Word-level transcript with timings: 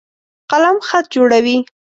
قلم 0.51 0.77
خط 0.87 1.05
جوړوي. 1.13 1.57